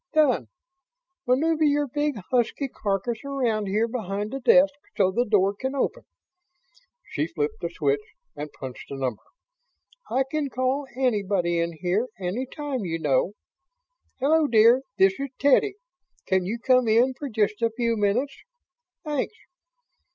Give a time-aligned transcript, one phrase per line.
[0.13, 0.47] "Done.
[1.27, 6.05] Maneuver your big, husky carcass around here behind the desk so the door can open."
[7.11, 8.01] She flipped a switch
[8.35, 9.21] and punched a number.
[10.09, 13.33] "I can call anybody in here, any time, you know.
[14.19, 15.75] Hello, dear, this is Teddy.
[16.25, 18.35] Can you come in for just a few minutes?
[19.05, 19.35] Thanks."